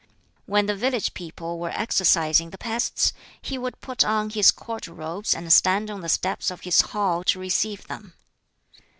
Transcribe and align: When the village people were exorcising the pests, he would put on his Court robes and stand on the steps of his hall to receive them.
When 0.47 0.65
the 0.65 0.75
village 0.75 1.13
people 1.13 1.59
were 1.59 1.69
exorcising 1.69 2.49
the 2.49 2.57
pests, 2.57 3.13
he 3.39 3.59
would 3.59 3.79
put 3.81 4.03
on 4.03 4.31
his 4.31 4.49
Court 4.49 4.87
robes 4.87 5.35
and 5.35 5.53
stand 5.53 5.91
on 5.91 6.01
the 6.01 6.09
steps 6.09 6.49
of 6.49 6.61
his 6.61 6.81
hall 6.81 7.23
to 7.25 7.39
receive 7.39 7.85
them. 7.85 8.13